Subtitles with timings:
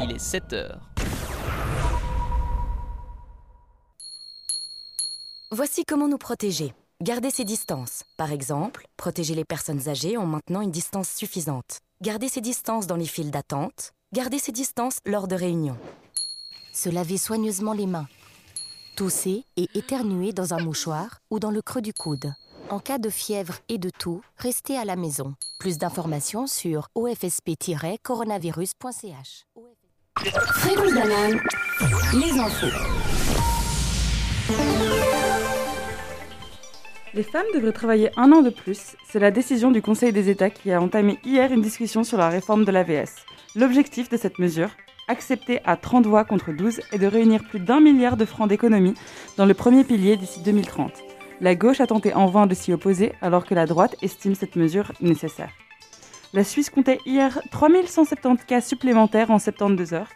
[0.00, 0.80] Il est 7 heures.
[5.52, 6.74] Voici comment nous protéger.
[7.00, 8.02] Garder ses distances.
[8.16, 11.78] Par exemple, protéger les personnes âgées en maintenant une distance suffisante.
[12.02, 13.92] Garder ses distances dans les files d'attente.
[14.12, 15.78] Garder ses distances lors de réunions.
[16.72, 18.08] Se laver soigneusement les mains.
[18.96, 22.32] Tousser et éternuer dans un mouchoir ou dans le creux du coude.
[22.70, 25.36] En cas de fièvre et de toux, restez à la maison.
[25.58, 29.44] Plus d'informations sur ofsp-coronavirus.ch.
[30.16, 31.40] Fréquence banane,
[32.12, 32.68] les infos.
[37.12, 38.94] Les femmes devraient travailler un an de plus.
[39.08, 42.28] C'est la décision du Conseil des États qui a entamé hier une discussion sur la
[42.28, 43.16] réforme de l'AVS.
[43.56, 44.70] L'objectif de cette mesure,
[45.08, 48.94] acceptée à 30 voix contre 12, est de réunir plus d'un milliard de francs d'économie
[49.36, 51.07] dans le premier pilier d'ici 2030.
[51.40, 54.56] La gauche a tenté en vain de s'y opposer alors que la droite estime cette
[54.56, 55.50] mesure nécessaire.
[56.34, 60.10] La Suisse comptait hier 3170 cas supplémentaires en 72 heures.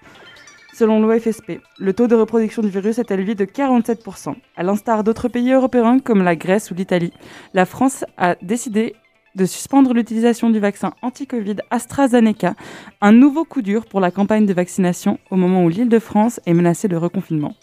[0.74, 4.34] Selon l'OFSP, le taux de reproduction du virus est élevé de 47%.
[4.56, 7.12] À l'instar d'autres pays européens comme la Grèce ou l'Italie,
[7.55, 8.96] la France a décidé
[9.36, 12.55] de suspendre l'utilisation du vaccin anti-Covid AstraZeneca,
[13.00, 16.41] un nouveau coup dur pour la campagne de vaccination au moment où l'île de France
[16.46, 17.55] est menacée de reconfinement.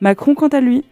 [0.00, 0.84] Macron, quant à lui,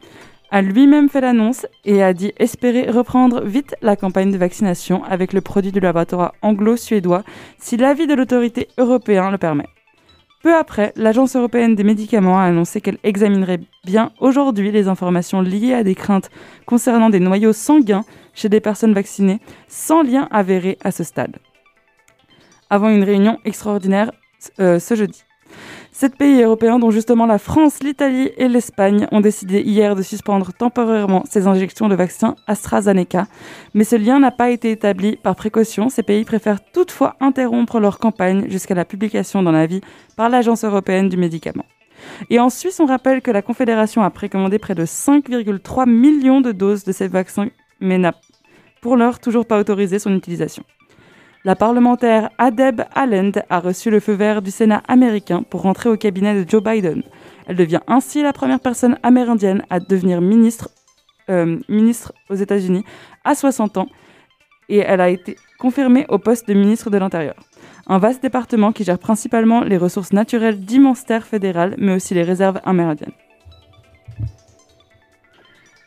[0.53, 5.33] a lui-même fait l'annonce et a dit espérer reprendre vite la campagne de vaccination avec
[5.33, 7.25] le produit du laboratoire anglo-suédois
[7.59, 9.67] si l'avis de l'autorité européenne le permet.
[10.43, 15.73] Peu après, l'Agence européenne des médicaments a annoncé qu'elle examinerait bien aujourd'hui les informations liées
[15.73, 16.31] à des craintes
[16.67, 21.39] concernant des noyaux sanguins chez des personnes vaccinées sans lien avéré à ce stade.
[22.69, 24.13] Avant une réunion extraordinaire
[24.61, 25.25] euh, ce jeudi.
[25.95, 30.51] Sept pays européens, dont justement la France, l'Italie et l'Espagne, ont décidé hier de suspendre
[30.55, 33.27] temporairement ces injections de vaccin AstraZeneca.
[33.75, 35.91] Mais ce lien n'a pas été établi par précaution.
[35.91, 39.83] Ces pays préfèrent toutefois interrompre leur campagne jusqu'à la publication dans l'avis
[40.17, 41.67] par l'Agence européenne du médicament.
[42.31, 46.53] Et en Suisse, on rappelle que la Confédération a précommandé près de 5,3 millions de
[46.53, 47.49] doses de ces vaccins,
[47.81, 48.15] mais n'a
[48.81, 50.65] pour l'heure toujours pas autorisé son utilisation.
[51.45, 55.97] La parlementaire Adeb Allend a reçu le feu vert du Sénat américain pour rentrer au
[55.97, 57.03] cabinet de Joe Biden.
[57.49, 60.69] Elle devient ainsi la première personne amérindienne à devenir ministre,
[61.31, 61.59] euh,
[62.31, 62.85] aux États-Unis
[63.25, 63.89] à 60 ans
[64.69, 67.35] et elle a été confirmée au poste de ministre de l'Intérieur.
[67.89, 72.23] Un vaste département qui gère principalement les ressources naturelles d'immenses terres fédérales, mais aussi les
[72.23, 73.13] réserves amérindiennes.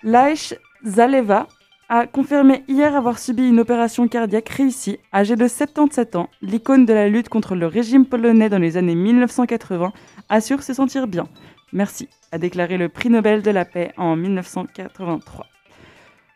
[0.04, 0.54] Laish
[0.86, 1.48] Zaleva
[1.90, 4.98] a confirmé hier avoir subi une opération cardiaque réussie.
[5.14, 8.96] Âgée de 77 ans, l'icône de la lutte contre le régime polonais dans les années
[8.96, 9.94] 1980
[10.30, 11.28] assure se sentir bien.
[11.74, 15.46] Merci, a déclaré le prix Nobel de la paix en 1983.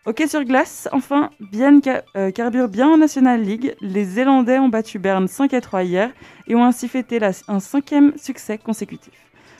[0.05, 1.79] Ok sur glace, enfin, bien
[2.15, 3.75] euh, carbure bien en National League.
[3.81, 6.11] Les Zélandais ont battu Berne 5 à 3 hier
[6.47, 9.13] et ont ainsi fêté un cinquième succès consécutif.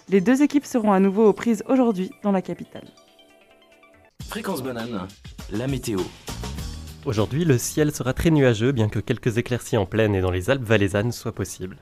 [0.07, 2.85] Les deux équipes seront à nouveau aux prises aujourd'hui dans la capitale.
[4.29, 5.07] Fréquence banane,
[5.51, 6.01] la météo.
[7.07, 10.51] Aujourd'hui, le ciel sera très nuageux, bien que quelques éclaircies en plaine et dans les
[10.51, 11.78] Alpes valaisannes soient possibles.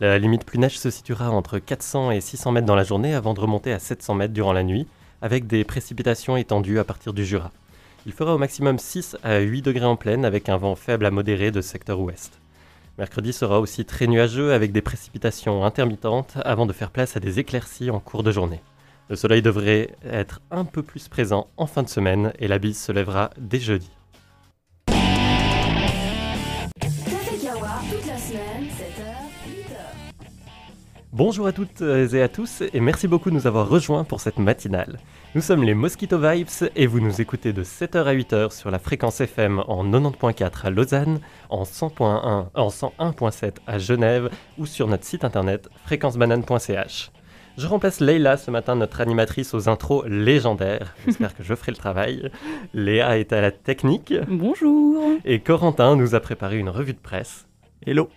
[0.00, 3.34] La limite plus neige se situera entre 400 et 600 mètres dans la journée avant
[3.34, 4.88] de remonter à 700 mètres durant la nuit,
[5.20, 7.52] avec des précipitations étendues à partir du Jura.
[8.04, 11.12] Il fera au maximum 6 à 8 degrés en plaine avec un vent faible à
[11.12, 12.40] modéré de secteur ouest.
[12.98, 17.38] Mercredi sera aussi très nuageux avec des précipitations intermittentes avant de faire place à des
[17.38, 18.60] éclaircies en cours de journée.
[19.12, 22.82] Le soleil devrait être un peu plus présent en fin de semaine et la bise
[22.82, 23.90] se lèvera dès jeudi.
[31.12, 34.38] Bonjour à toutes et à tous et merci beaucoup de nous avoir rejoints pour cette
[34.38, 34.98] matinale.
[35.34, 38.78] Nous sommes les Mosquito Vibes et vous nous écoutez de 7h à 8h sur la
[38.78, 45.04] fréquence FM en 90.4 à Lausanne, en 100.1, en 101.7 à Genève ou sur notre
[45.04, 47.12] site internet fréquencebanane.ch.
[47.58, 50.94] Je remplace Leila ce matin, notre animatrice aux intros légendaires.
[51.06, 52.30] J'espère que je ferai le travail.
[52.72, 54.14] Léa est à la technique.
[54.28, 55.12] Bonjour.
[55.26, 57.46] Et Corentin nous a préparé une revue de presse.
[57.86, 58.08] Hello.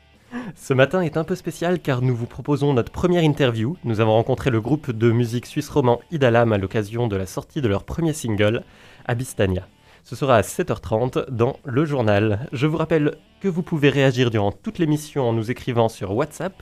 [0.56, 3.75] Ce matin est un peu spécial car nous vous proposons notre première interview.
[3.83, 7.62] Nous avons rencontré le groupe de musique suisse roman Idalam à l'occasion de la sortie
[7.62, 8.63] de leur premier single,
[9.06, 9.68] Abystania.
[10.06, 12.48] Ce sera à 7h30 dans le journal.
[12.52, 16.54] Je vous rappelle que vous pouvez réagir durant toute l'émission en nous écrivant sur WhatsApp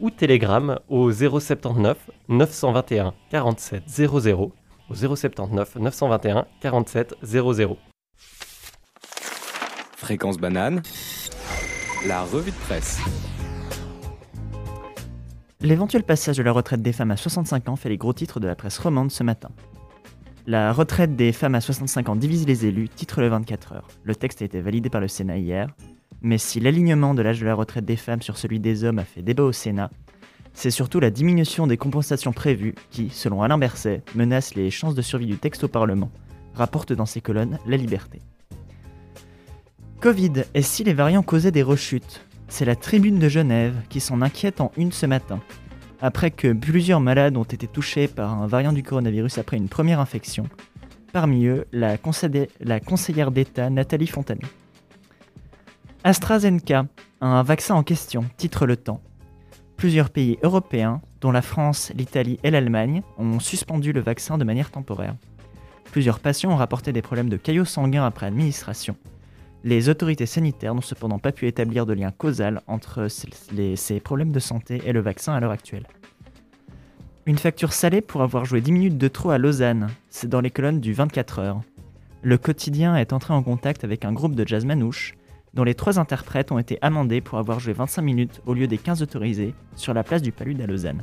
[0.00, 1.96] ou Telegram au 079
[2.28, 4.52] 921 47 00
[4.90, 7.78] au 079 921 47 00.
[9.96, 10.82] Fréquence banane,
[12.06, 13.00] la revue de presse.
[15.62, 18.46] L'éventuel passage de la retraite des femmes à 65 ans fait les gros titres de
[18.46, 19.48] la presse romande ce matin.
[20.46, 23.88] La retraite des femmes à 65 ans divise les élus, titre le 24 heures.
[24.04, 25.68] Le texte a été validé par le Sénat hier.
[26.22, 29.04] Mais si l'alignement de l'âge de la retraite des femmes sur celui des hommes a
[29.04, 29.90] fait débat au Sénat,
[30.52, 35.02] c'est surtout la diminution des compensations prévues qui, selon Alain Berset, menace les chances de
[35.02, 36.10] survie du texte au Parlement,
[36.54, 38.20] rapporte dans ses colonnes La Liberté.
[40.00, 42.26] Covid, et si les variants causaient des rechutes?
[42.48, 45.40] C'est la tribune de Genève qui s'en inquiète en une ce matin.
[46.02, 50.00] Après que plusieurs malades ont été touchés par un variant du coronavirus après une première
[50.00, 50.48] infection,
[51.12, 54.46] parmi eux la, conseillère d'État Nathalie Fontanet.
[56.02, 56.86] AstraZeneca,
[57.20, 59.02] un vaccin en question, titre le temps.
[59.76, 64.70] Plusieurs pays européens, dont la France, l'Italie et l'Allemagne, ont suspendu le vaccin de manière
[64.70, 65.16] temporaire.
[65.92, 68.96] Plusieurs patients ont rapporté des problèmes de caillots sanguins après administration.
[69.62, 74.40] Les autorités sanitaires n'ont cependant pas pu établir de lien causal entre ces problèmes de
[74.40, 75.86] santé et le vaccin à l'heure actuelle.
[77.26, 80.50] Une facture salée pour avoir joué 10 minutes de trop à Lausanne, c'est dans les
[80.50, 81.60] colonnes du 24 heures.
[82.22, 85.14] Le quotidien est entré en contact avec un groupe de jazz manouche,
[85.52, 88.78] dont les trois interprètes ont été amendés pour avoir joué 25 minutes au lieu des
[88.78, 91.02] 15 autorisés sur la place du Palud à Lausanne.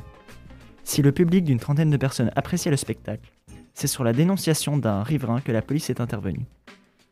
[0.82, 3.30] Si le public d'une trentaine de personnes appréciait le spectacle,
[3.74, 6.46] c'est sur la dénonciation d'un riverain que la police est intervenue.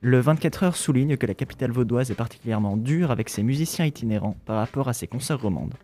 [0.02, 4.36] Le 24 heures souligne que la capitale vaudoise est particulièrement dure avec ses musiciens itinérants
[4.44, 5.74] par rapport à ses concerts romandes.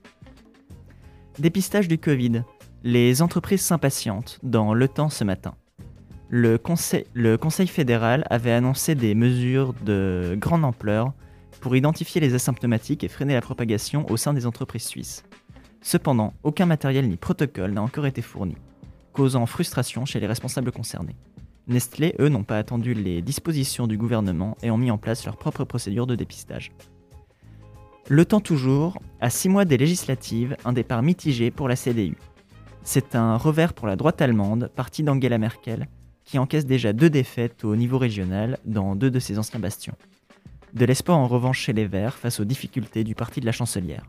[1.38, 2.42] Dépistage du Covid.
[2.84, 5.54] Les entreprises s'impatientent dans Le Temps ce matin.
[6.28, 11.14] Le conseil, le conseil fédéral avait annoncé des mesures de grande ampleur
[11.60, 15.22] pour identifier les asymptomatiques et freiner la propagation au sein des entreprises suisses.
[15.80, 18.56] Cependant, aucun matériel ni protocole n'a encore été fourni,
[19.12, 21.16] causant frustration chez les responsables concernés.
[21.68, 25.36] Nestlé, eux, n'ont pas attendu les dispositions du gouvernement et ont mis en place leur
[25.36, 26.72] propre procédure de dépistage.
[28.08, 32.16] Le temps toujours, à six mois des législatives, un départ mitigé pour la CDU.
[32.82, 35.86] C'est un revers pour la droite allemande, partie d'Angela Merkel,
[36.24, 39.94] qui encaisse déjà deux défaites au niveau régional dans deux de ses anciens bastions.
[40.72, 44.04] De l'espoir en revanche chez les Verts face aux difficultés du parti de la chancelière.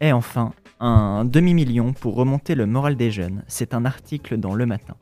[0.00, 4.66] Et enfin, un demi-million pour remonter le moral des jeunes, c'est un article dans Le
[4.66, 4.96] Matin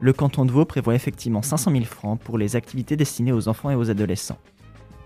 [0.00, 3.70] le canton de Vaud prévoit effectivement 500 000 francs pour les activités destinées aux enfants
[3.70, 4.38] et aux adolescents.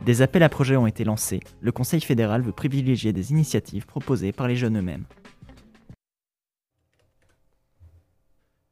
[0.05, 1.41] Des appels à projets ont été lancés.
[1.61, 5.05] Le Conseil fédéral veut privilégier des initiatives proposées par les jeunes eux-mêmes.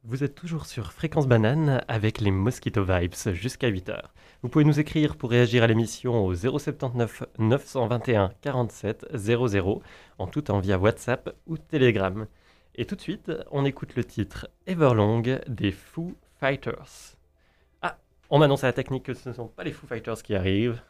[0.05, 4.01] Vous êtes toujours sur Fréquence Banane avec les Mosquito Vibes jusqu'à 8h.
[4.41, 9.81] Vous pouvez nous écrire pour réagir à l'émission au 079 921 47 00
[10.19, 12.27] en tout temps via WhatsApp ou Telegram.
[12.75, 17.15] Et tout de suite, on écoute le titre Everlong des Foo Fighters.
[17.83, 17.97] Ah,
[18.31, 20.81] on m'annonce à la technique que ce ne sont pas les Foo Fighters qui arrivent.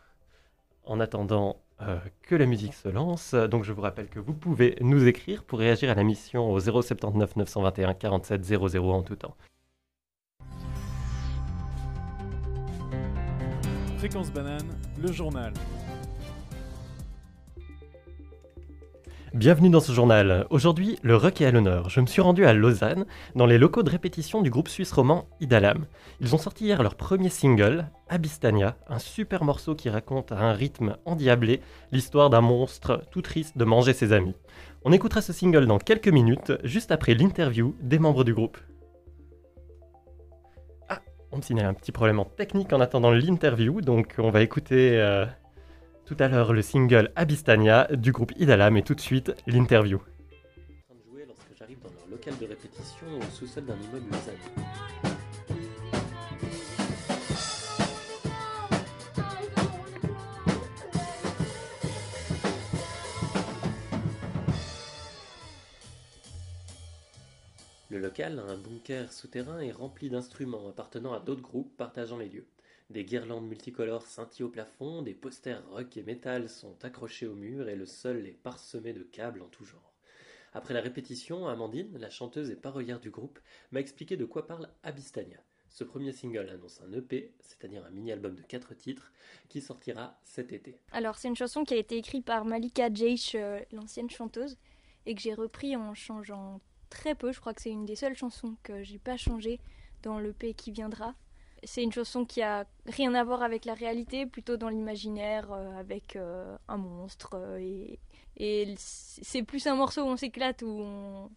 [0.86, 4.78] En attendant euh, que la musique se lance, donc je vous rappelle que vous pouvez
[4.82, 9.36] nous écrire pour réagir à la mission au 079 921 47 00 en tout temps.
[13.98, 14.68] Fréquence banane,
[15.02, 15.54] le journal.
[19.34, 20.46] Bienvenue dans ce journal.
[20.52, 21.90] Aujourd'hui, le rock est à l'honneur.
[21.90, 25.26] Je me suis rendu à Lausanne, dans les locaux de répétition du groupe suisse roman
[25.42, 25.88] Idalam.
[26.22, 30.54] Ils ont sorti hier leur premier single, Abystania, un super morceau qui raconte à un
[30.54, 34.36] rythme endiablé l'histoire d'un monstre tout triste de manger ses amis.
[34.86, 38.60] On écoutera ce single dans quelques minutes, juste après l'interview des membres du groupe.
[40.90, 41.00] Ah,
[41.32, 45.00] on me signale un petit problème en technique en attendant l'interview, donc on va écouter...
[45.02, 45.26] Euh,
[46.06, 50.02] tout à l'heure le single Abystania du groupe Idalam et tout de suite l'interview.
[52.10, 52.36] Local
[67.90, 72.48] Le local, un bunker souterrain, est rempli d'instruments appartenant à d'autres groupes partageant les lieux.
[72.94, 77.68] Des guirlandes multicolores scintillent au plafond, des posters rock et métal sont accrochés au mur
[77.68, 79.96] et le sol est parsemé de câbles en tout genre.
[80.54, 83.40] Après la répétition, Amandine, la chanteuse et parolière du groupe,
[83.72, 85.40] m'a expliqué de quoi parle Abystania.
[85.70, 89.12] Ce premier single annonce un EP, c'est-à-dire un mini-album de 4 titres,
[89.50, 90.78] qui sortira cet été.
[90.92, 94.56] Alors c'est une chanson qui a été écrite par Malika Jaish, euh, l'ancienne chanteuse,
[95.08, 97.32] et que j'ai repris en changeant très peu.
[97.32, 99.60] Je crois que c'est une des seules chansons que j'ai pas changé
[100.04, 101.16] dans l'EP qui viendra
[101.66, 105.78] c'est une chanson qui a rien à voir avec la réalité, plutôt dans l'imaginaire, euh,
[105.78, 107.32] avec euh, un monstre.
[107.36, 107.96] Euh,
[108.38, 111.30] et, c'est plus un morceau où on s'éclate, où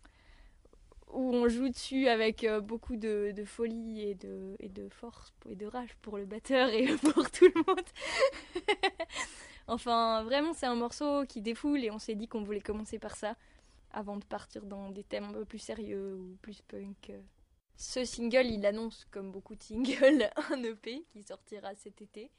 [1.13, 5.67] on, joue dessus avec beaucoup de, de, folie et de, et de force et de
[5.67, 7.85] rage pour le batteur et pour tout le monde.
[9.69, 13.15] enfin, vraiment, c'est un morceau qui défoule et on s'est dit qu'on voulait commencer par
[13.15, 13.37] ça
[13.93, 17.13] avant de partir dans des thèmes un peu plus sérieux ou plus punk.
[17.77, 22.31] Ce single, il annonce, comme beaucoup de singles, un EP qui sortira cet été.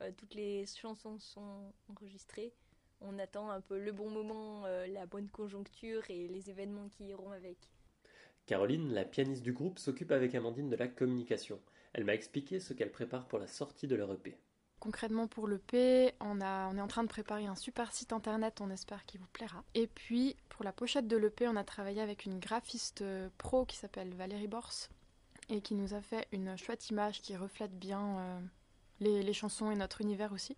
[0.00, 2.52] Euh, toutes les chansons sont enregistrées.
[3.00, 7.06] On attend un peu le bon moment, euh, la bonne conjoncture et les événements qui
[7.06, 7.58] iront avec.
[8.46, 11.60] Caroline, la pianiste du groupe, s'occupe avec Amandine de la communication.
[11.92, 14.38] Elle m'a expliqué ce qu'elle prépare pour la sortie de leur EP.
[14.86, 18.60] Concrètement pour l'EP, on, a, on est en train de préparer un super site internet,
[18.60, 19.64] on espère qu'il vous plaira.
[19.74, 23.64] Et puis pour la pochette de l'EP, on a travaillé avec une graphiste euh, pro
[23.64, 24.70] qui s'appelle Valérie Bors
[25.48, 28.40] et qui nous a fait une chouette image qui reflète bien euh,
[29.00, 30.56] les, chansons et notre univers aussi.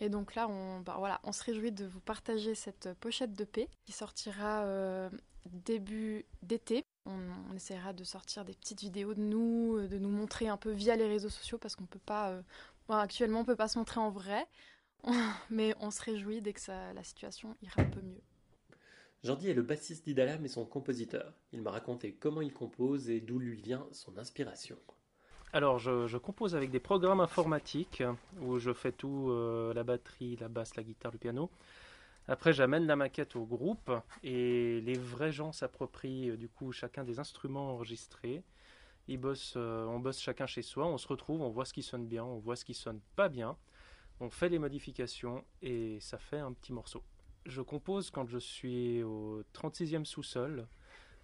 [0.00, 3.92] Et donc là, on, bah on se réjouit de vous partager cette pochette d'EP qui
[3.92, 5.08] sortira euh,
[5.46, 6.82] début d'été.
[7.06, 10.96] On, essaiera de sortir des petites vidéos de nous, de nous montrer un peu via
[10.96, 12.42] les réseaux sociaux parce qu'on peut pas,
[12.88, 14.46] bon, actuellement on peut pas se montrer en vrai,
[15.50, 18.22] mais on se réjouit dès que ça, la situation ira un peu mieux.
[19.22, 21.32] Jordi est le bassiste d'Idalam et son compositeur.
[21.52, 24.76] Il m'a raconté comment il compose et d'où lui vient son inspiration.
[25.52, 28.02] Alors, je, je, compose avec des programmes informatiques
[28.40, 31.50] où je fais tout, euh, la batterie, la basse, la guitare, le piano.
[32.26, 33.90] Après, j'amène la maquette au groupe
[34.22, 38.42] et les vrais gens s'approprient euh, du coup chacun des instruments enregistrés.
[39.08, 42.24] Euh, on bosse chacun chez soi, on se retrouve, on voit ce qui sonne bien,
[42.24, 43.56] on voit ce qui sonne pas bien.
[44.20, 47.02] On fait les modifications et ça fait un petit morceau.
[47.44, 50.68] Je compose quand je suis au 36e sous-sol,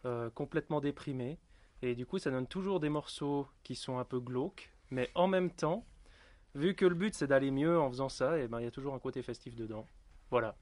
[0.05, 1.39] euh, complètement déprimé.
[1.81, 5.29] Et du coup, ça donne toujours des morceaux qui sont un peu glauques, mais en
[5.29, 5.87] même temps,
[6.55, 8.73] vu que le but c'est d'aller mieux en faisant ça, eh ben il y a
[8.73, 9.87] toujours un côté festif dedans.
[10.31, 10.57] Voilà.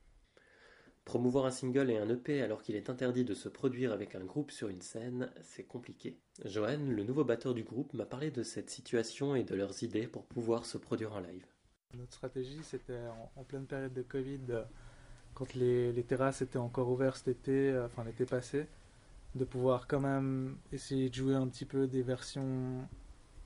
[1.06, 4.24] Promouvoir un single et un EP alors qu'il est interdit de se produire avec un
[4.24, 6.18] groupe sur une scène, c'est compliqué.
[6.44, 10.08] Johan, le nouveau batteur du groupe, m'a parlé de cette situation et de leurs idées
[10.08, 11.46] pour pouvoir se produire en live.
[11.96, 12.98] Notre stratégie, c'était
[13.36, 14.64] en, pleine période de Covid,
[15.34, 18.66] quand les, terrasses étaient encore ouvertes cet été, enfin l'été passé,
[19.36, 22.84] de pouvoir quand même essayer de jouer un petit peu des versions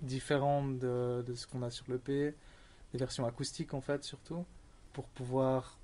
[0.01, 2.35] différentes de, de ce qu'on a sur l'EP,
[2.93, 4.47] des versions acoustiques en fait surtout,
[4.95, 5.80] pour pouvoir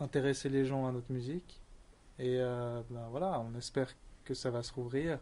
[0.00, 1.60] intéresser les gens à notre musique.
[2.18, 3.88] Et euh, ben voilà, on espère
[4.24, 5.18] que ça va se rouvrir.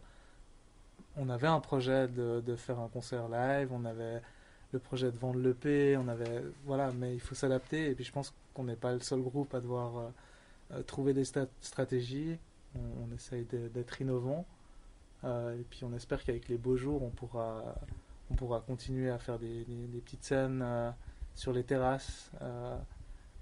[1.15, 4.21] On avait un projet de, de faire un concert live, on avait
[4.71, 7.89] le projet de vendre l'EP, on avait voilà, mais il faut s'adapter.
[7.89, 10.11] Et puis je pense qu'on n'est pas le seul groupe à devoir
[10.71, 11.25] euh, trouver des
[11.61, 12.37] stratégies.
[12.75, 14.45] On, essaye d'être innovant.
[15.23, 17.75] Euh, et puis on espère qu'avec les beaux jours, on pourra,
[18.31, 19.65] on pourra continuer à faire des,
[20.03, 20.91] petites scènes euh,
[21.35, 22.77] sur les terrasses, euh,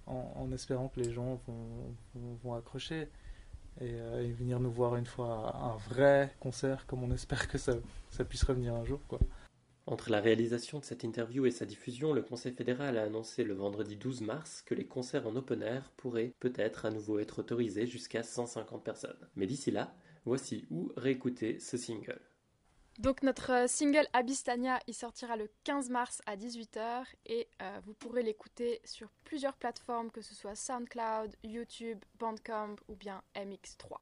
[0.08, 1.40] en, espérant que les gens
[2.44, 3.10] vont, accrocher
[3.82, 7.58] et, euh, et, venir nous voir une fois un vrai concert, comme on espère que
[7.58, 7.74] ça,
[8.28, 9.00] puisse revenir un jour.
[9.86, 13.54] Entre la réalisation de cette interview et sa diffusion, le Conseil fédéral a annoncé le
[13.54, 17.88] vendredi 12 mars que les concerts en open air pourraient peut-être à nouveau être autorisés
[17.88, 19.30] jusqu'à 150 personnes.
[19.36, 19.96] Mais d'ici là,
[20.26, 22.20] voici où réécouter ce single.
[22.98, 28.24] Donc notre single Abystania, il sortira le 15 mars à 18h et euh, vous pourrez
[28.24, 33.98] l'écouter sur plusieurs plateformes, que ce soit SoundCloud, YouTube, Bandcamp ou bien MX3.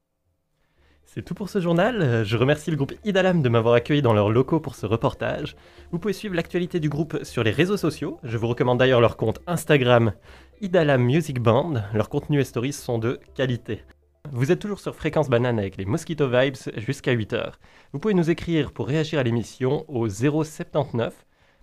[1.05, 2.23] C'est tout pour ce journal.
[2.23, 5.55] Je remercie le groupe Idalam de m'avoir accueilli dans leurs locaux pour ce reportage.
[5.91, 8.19] Vous pouvez suivre l'actualité du groupe sur les réseaux sociaux.
[8.23, 10.13] Je vous recommande d'ailleurs leur compte Instagram
[10.61, 11.73] Idalam Music Band.
[11.93, 13.83] Leurs contenus et stories sont de qualité.
[14.31, 17.53] Vous êtes toujours sur Fréquence Banane avec les Mosquito Vibes jusqu'à 8h.
[17.93, 21.13] Vous pouvez nous écrire pour réagir à l'émission au 079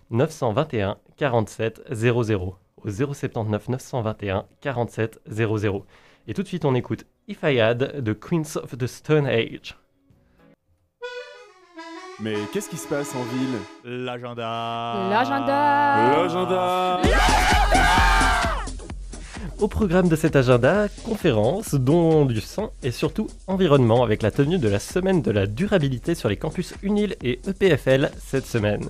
[0.09, 2.57] 921 47 00.
[2.77, 5.85] Au 079 921 47 00.
[6.27, 9.77] Et tout de suite, on écoute If I Had de Queens of the Stone Age.
[12.19, 13.57] Mais qu'est-ce qui se passe en ville?
[13.83, 17.01] L'agenda L'agenda L'agenda
[19.63, 24.57] Au programme de cet agenda, conférences, dons du sang et surtout environnement avec la tenue
[24.57, 28.89] de la semaine de la durabilité sur les campus UNIL et EPFL cette semaine.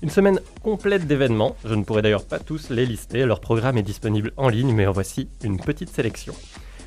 [0.00, 3.82] Une semaine complète d'événements, je ne pourrais d'ailleurs pas tous les lister, leur programme est
[3.82, 6.34] disponible en ligne mais en voici une petite sélection.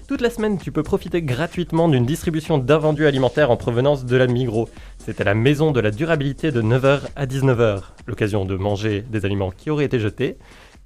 [0.07, 4.27] Toute la semaine, tu peux profiter gratuitement d'une distribution d'invendus alimentaires en provenance de la
[4.27, 4.69] Migros.
[4.99, 7.81] C'est à la maison de la durabilité de 9h à 19h.
[8.07, 10.37] L'occasion de manger des aliments qui auraient été jetés,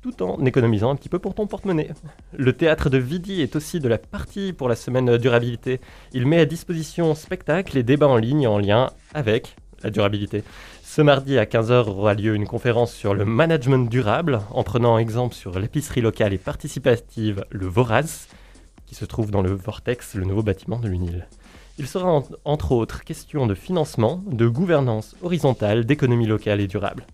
[0.01, 1.89] tout en économisant un petit peu pour ton porte-monnaie.
[2.35, 5.81] Le théâtre de Vidi est aussi de la partie pour la semaine durabilité.
[6.13, 10.43] Il met à disposition spectacles et débats en ligne en lien avec la durabilité.
[10.83, 15.35] Ce mardi à 15h aura lieu une conférence sur le management durable, en prenant exemple
[15.35, 18.27] sur l'épicerie locale et participative, le Voraz
[18.85, 21.27] qui se trouve dans le Vortex, le nouveau bâtiment de l'UNIL.
[21.77, 27.05] Il sera en, entre autres question de financement, de gouvernance horizontale, d'économie locale et durable.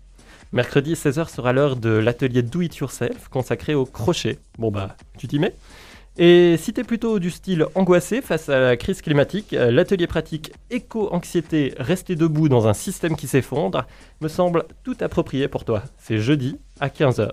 [0.56, 4.38] Mercredi 16h sera l'heure de l'atelier Do It Yourself consacré au crochet.
[4.58, 5.52] Bon bah, tu t'y mets
[6.16, 11.74] Et si t'es plutôt du style angoissé face à la crise climatique, l'atelier pratique éco-anxiété
[11.76, 13.84] rester debout dans un système qui s'effondre
[14.22, 15.82] me semble tout approprié pour toi.
[15.98, 17.28] C'est jeudi à 15h.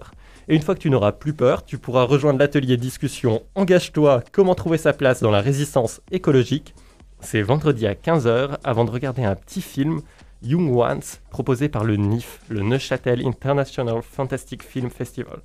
[0.49, 4.53] Et une fois que tu n'auras plus peur, tu pourras rejoindre l'atelier discussion Engage-toi, comment
[4.53, 6.75] trouver sa place dans la résistance écologique.
[7.21, 10.01] C'est vendredi à 15h avant de regarder un petit film
[10.43, 15.39] Young Ones proposé par le NIF, le Neuchâtel International Fantastic Film Festival,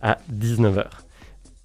[0.00, 0.86] à 19h.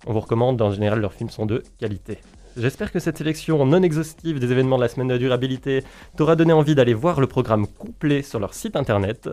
[0.06, 2.20] On vous recommande, en général, leurs films sont de qualité.
[2.56, 5.84] J'espère que cette sélection non exhaustive des événements de la semaine de la durabilité
[6.16, 9.30] t'aura donné envie d'aller voir le programme complet sur leur site internet.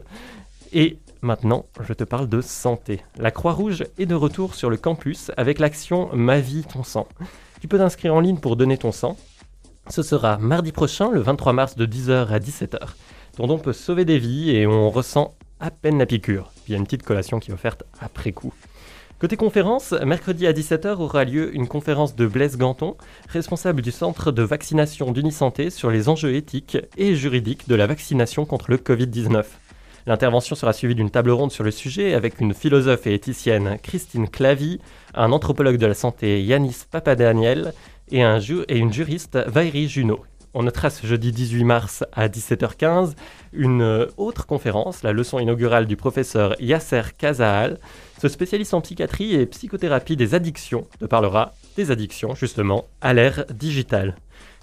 [0.73, 3.03] Et maintenant, je te parle de santé.
[3.17, 7.09] La Croix-Rouge est de retour sur le campus avec l'action Ma vie, ton sang.
[7.61, 9.17] Tu peux t'inscrire en ligne pour donner ton sang.
[9.89, 12.89] Ce sera mardi prochain, le 23 mars de 10h à 17h.
[13.37, 16.53] Ton don peut sauver des vies et on ressent à peine la piqûre.
[16.67, 18.55] Il y a une petite collation qui est offerte après coup.
[19.19, 22.97] Côté conférence, mercredi à 17h aura lieu une conférence de Blaise Ganton,
[23.29, 28.45] responsable du centre de vaccination d'Unisanté sur les enjeux éthiques et juridiques de la vaccination
[28.45, 29.45] contre le Covid-19.
[30.07, 34.29] L'intervention sera suivie d'une table ronde sur le sujet avec une philosophe et éthicienne Christine
[34.29, 34.79] Clavy,
[35.14, 37.73] un anthropologue de la santé Yanis Papadaniel
[38.11, 40.23] et, un et une juriste Vairi Junot.
[40.57, 43.15] On notera ce jeudi 18 mars à 17h15
[43.53, 47.81] une autre conférence, la leçon inaugurale du professeur Yasser Kazahal.
[48.23, 53.47] Ce spécialiste en psychiatrie et psychothérapie des addictions te parlera des addictions, justement, à l'ère
[53.53, 54.15] digitale.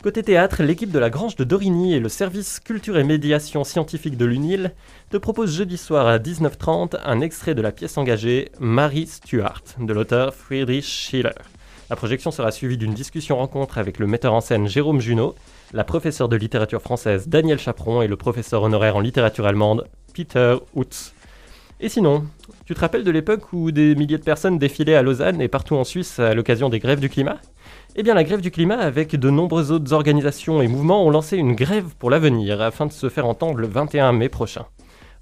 [0.01, 4.17] Côté théâtre, l'équipe de la Grange de Dorigny et le service culture et médiation scientifique
[4.17, 4.73] de l'UNIL
[5.09, 9.93] te proposent jeudi soir à 19h30 un extrait de la pièce engagée Marie Stuart de
[9.93, 11.35] l'auteur Friedrich Schiller.
[11.91, 15.35] La projection sera suivie d'une discussion rencontre avec le metteur en scène Jérôme Junot
[15.73, 20.55] la professeure de littérature française Daniel Chaperon et le professeur honoraire en littérature allemande Peter
[20.73, 21.13] Utz.
[21.81, 22.23] Et sinon,
[22.65, 25.75] tu te rappelles de l'époque où des milliers de personnes défilaient à Lausanne et partout
[25.75, 27.39] en Suisse à l'occasion des grèves du climat?
[27.97, 31.35] Eh bien, la grève du climat, avec de nombreuses autres organisations et mouvements, ont lancé
[31.35, 34.65] une grève pour l'avenir afin de se faire entendre le 21 mai prochain.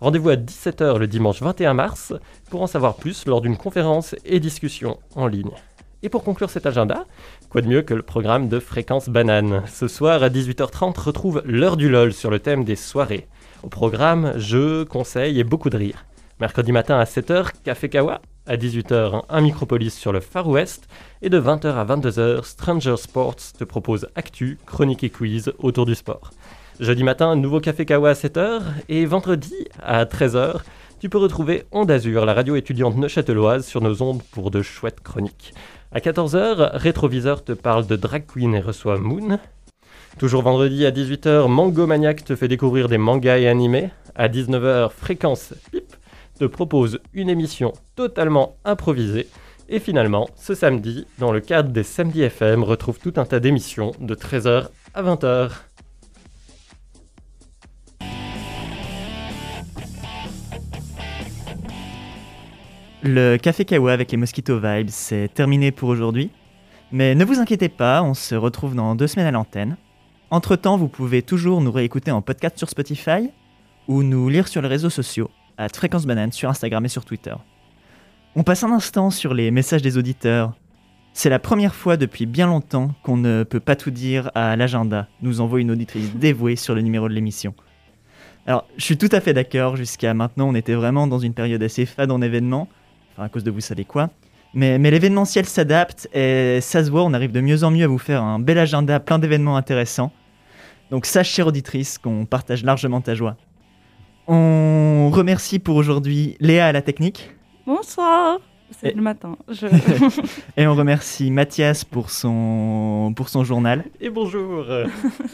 [0.02, 2.14] Rendez-vous à 17h le dimanche 21 mars
[2.52, 5.50] pour en savoir plus lors d'une conférence et discussion en ligne.
[6.01, 7.03] Et pour conclure cet agenda,
[7.50, 9.64] quoi de mieux que le programme de Fréquence Banane?
[9.68, 13.27] Ce soir à 18h30, retrouve l'heure du LOL sur le thème des soirées.
[13.64, 16.05] Au programme, jeux, conseils et beaucoup de rire.
[16.40, 18.22] Mercredi matin à 7h, Café Kawa.
[18.48, 20.88] À 18h, un Micropolis sur le Far West.
[21.22, 25.96] Et de 20h à 22h, Stranger Sports te propose actu, chronique et quiz autour du
[25.96, 26.31] sport.
[26.79, 28.62] Jeudi matin, nouveau Café Kawa à 7h.
[28.88, 30.62] Et vendredi à 13h,
[31.00, 35.00] tu peux retrouver Onde Azur, la radio étudiante neuchâteloise, sur nos ondes pour de chouettes
[35.00, 35.53] chroniques.
[35.94, 39.40] À 14h, Rétroviseur te parle de drag queen et reçoit Moon.
[40.18, 43.90] Toujours vendredi à 18h, Mango Maniac te fait découvrir des mangas et animés.
[44.16, 45.96] À 19h, Fréquence Pip
[46.38, 49.27] te propose une émission totalement improvisée.
[49.70, 53.94] Et finalement, ce samedi, dans le cadre des Samedi FM, retrouve tout un tas d'émissions
[54.00, 55.51] de 13h à 20h.
[63.01, 66.31] Le Café Kawa avec les Mosquito Vibes, c'est terminé pour aujourd'hui.
[66.92, 69.77] Mais ne vous inquiétez pas, on se retrouve dans deux semaines à l'antenne.
[70.31, 73.29] Entre-temps, vous pouvez toujours nous réécouter en podcast sur Spotify
[73.88, 77.33] ou nous lire sur les réseaux sociaux, à Fréquence Banane sur Instagram et sur Twitter.
[78.35, 80.53] On passe un instant sur les messages des auditeurs.
[81.14, 85.07] C'est la première fois depuis bien longtemps qu'on ne peut pas tout dire à l'agenda,
[85.22, 87.53] nous envoie une auditrice dévouée sur le numéro de l'émission.
[88.46, 91.64] Alors, je suis tout à fait d'accord, jusqu'à maintenant on était vraiment dans une période
[91.64, 92.68] assez fade en événements,
[93.20, 94.10] à cause de vous savez quoi.
[94.53, 97.88] Mais, mais l'événementiel s'adapte et ça se voit, on arrive de mieux en mieux à
[97.88, 100.12] vous faire un bel agenda, plein d'événements intéressants.
[100.90, 103.38] Donc sache, chère auditrice, qu'on partage largement ta joie.
[104.27, 107.32] On remercie pour aujourd'hui Léa à la technique.
[107.66, 108.40] Bonsoir
[108.82, 109.36] c'est le matin.
[110.58, 113.84] et on remercie Mathias pour son, pour son journal.
[114.00, 114.66] Et bonjour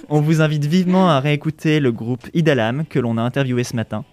[0.10, 4.06] On vous invite vivement à réécouter le groupe Idalam que l'on a interviewé ce matin.